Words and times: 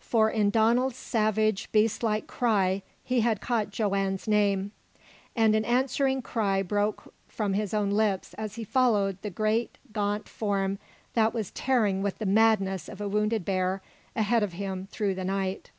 For 0.00 0.28
in 0.28 0.50
Donald's 0.50 0.96
savage 0.96 1.70
beastlike 1.70 2.26
cry 2.26 2.82
he 3.04 3.20
had 3.20 3.40
caught 3.40 3.70
Joanne's 3.70 4.26
name, 4.26 4.72
and 5.36 5.54
an 5.54 5.64
answering 5.64 6.20
cry 6.20 6.62
broke 6.64 7.14
from 7.28 7.52
his 7.52 7.72
own 7.72 7.90
lips 7.92 8.34
as 8.34 8.56
he 8.56 8.64
followed 8.64 9.18
the 9.22 9.30
great 9.30 9.78
gaunt 9.92 10.28
form 10.28 10.80
that 11.14 11.32
was 11.32 11.52
tearing 11.52 12.02
with 12.02 12.18
the 12.18 12.26
madness 12.26 12.88
of 12.88 13.00
a 13.00 13.08
wounded 13.08 13.44
bear 13.44 13.80
ahead 14.16 14.42
of 14.42 14.54
him 14.54 14.88
through 14.90 15.14
the 15.14 15.24
night. 15.24 15.70